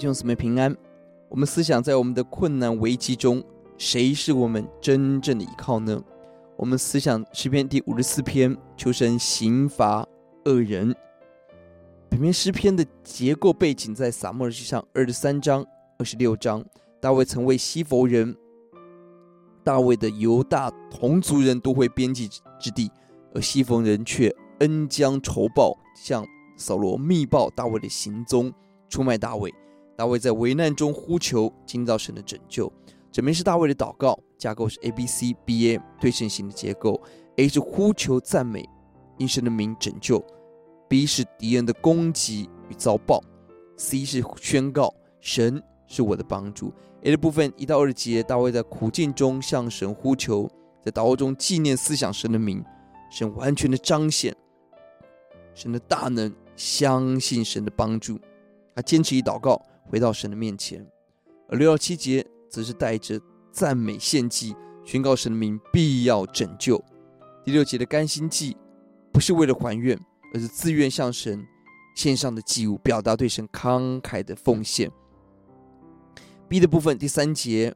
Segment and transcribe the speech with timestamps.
[0.00, 0.74] 弟兄姊妹平安。
[1.28, 3.44] 我们思想在我们的困难危机中，
[3.76, 6.02] 谁是我们真正的依靠呢？
[6.56, 10.02] 我们思想诗篇第五十四篇，求神刑罚
[10.46, 10.96] 恶人。
[12.08, 15.62] 本篇诗篇的结构背景在撒母耳记上二十三章、
[15.98, 16.64] 二十六章，
[16.98, 18.34] 大卫曾为西弗人、
[19.62, 22.26] 大卫的犹大同族人都会边境
[22.58, 22.90] 之地，
[23.34, 26.26] 而西弗人却恩将仇报，向
[26.56, 28.50] 扫罗密报大卫的行踪。
[28.88, 29.54] 出卖大卫，
[30.00, 32.72] 大卫在危难中呼求，经到神的拯救。
[33.12, 36.98] 这边是大卫的祷告架构是 A B C B A 对称型的结构。
[37.36, 38.66] A 是呼求赞美，
[39.18, 40.18] 因神的名拯救
[40.88, 43.22] ；B 是敌人的攻击与遭报
[43.76, 44.90] ；C 是宣告
[45.20, 46.72] 神是我的帮助。
[47.02, 50.50] A 的部分一到二节，大卫在苦境中向神呼求，
[50.82, 52.64] 在祷告中纪念思想神的名，
[53.10, 54.34] 神完全的彰显
[55.52, 58.18] 神的大能，相信神的帮助。
[58.74, 59.60] 他坚持以祷告
[59.90, 60.86] 回到神的面前，
[61.48, 66.80] 而六到七节则是带着赞美献祭，宣告神的名必要拯救。
[67.44, 68.56] 第六节的甘心祭
[69.12, 69.98] 不是为了还愿，
[70.32, 71.44] 而是自愿向神
[71.96, 74.88] 献上的祭物，表达对神慷慨的奉献。
[76.48, 77.74] B 的部分第三节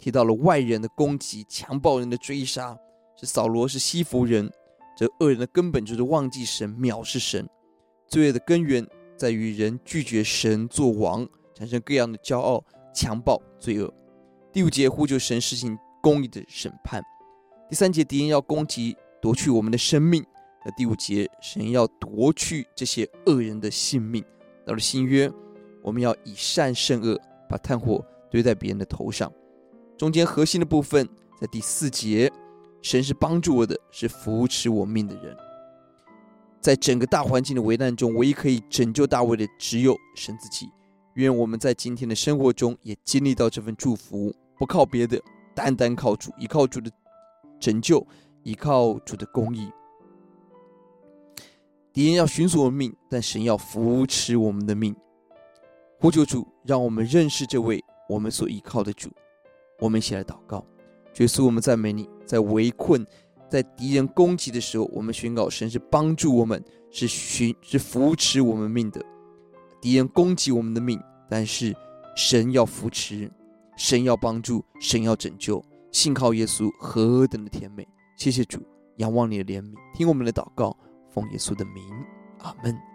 [0.00, 2.76] 提到了外人的攻击、强暴人的追杀，
[3.16, 4.50] 是扫罗是西弗人，
[4.96, 7.48] 这恶人的根本就是忘记神、藐视神，
[8.08, 8.84] 罪恶的根源。
[9.14, 12.64] 在于人拒绝神做王，产生各样的骄傲、
[12.94, 13.92] 强暴、罪恶。
[14.52, 17.02] 第五节呼求神实行公义的审判。
[17.68, 20.24] 第三节敌人要攻击夺去我们的生命。
[20.64, 24.24] 那第五节神要夺去这些恶人的性命。
[24.64, 25.28] 到了新约，
[25.82, 29.32] 我们要以善胜恶，把炭火堆在别人的头上。
[29.96, 31.08] 中间核心的部分
[31.40, 32.30] 在第四节，
[32.80, 35.36] 神是帮助我的，是扶持我命的人。
[36.60, 40.68] 在整个大环境的危难中，唯一可以拯救大卫的只有神自己。
[41.14, 45.20] 愿我们在今天的生活中也经历到这份祝福，不靠别的，
[45.54, 46.90] 单单靠主，依靠主的
[47.60, 48.06] 拯救，
[48.42, 49.70] 依靠主的公义。
[51.92, 54.96] 敌人要寻索我们命，但神要扶持我们的命。
[56.00, 59.10] 呼求主，让我们认识这位我们所依靠的主。
[59.78, 60.64] 我们一起来祷告，
[61.18, 63.06] 耶稣，我们赞美你，在围困。
[63.50, 69.04] 在敌人攻击的时候，我们宣告神是帮助我们，是寻是扶持我们命的。
[69.82, 70.98] 敌人攻击我们的命，
[71.28, 71.76] 但是
[72.16, 73.28] 神要扶持，
[73.76, 75.62] 神要帮助，神要拯救。
[75.90, 77.86] 信靠耶稣何等的甜美！
[78.16, 78.62] 谢谢主，
[78.98, 80.74] 仰望你的怜悯，听我们的祷告，
[81.10, 81.82] 奉耶稣的名，
[82.38, 82.91] 阿门。